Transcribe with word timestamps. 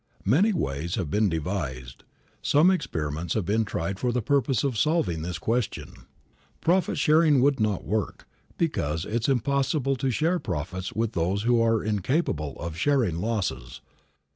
Many 0.25 0.51
ways 0.51 0.95
have 0.95 1.11
been 1.11 1.29
devised, 1.29 2.05
some 2.41 2.71
experiments 2.71 3.35
have 3.35 3.45
been 3.45 3.65
tried 3.65 3.99
for 3.99 4.11
the 4.11 4.23
purpose 4.23 4.63
of 4.63 4.75
solving 4.75 5.21
this 5.21 5.37
question. 5.37 5.93
Profit 6.59 6.97
sharing 6.97 7.39
would 7.39 7.59
not 7.59 7.83
work, 7.85 8.27
because 8.57 9.05
it 9.05 9.21
is 9.21 9.29
impossible 9.29 9.95
to 9.97 10.09
share 10.09 10.39
profits 10.39 10.91
with 10.91 11.11
those 11.13 11.43
who 11.43 11.61
are 11.61 11.83
incapable 11.83 12.55
of 12.59 12.75
sharing 12.77 13.19
losses. 13.21 13.81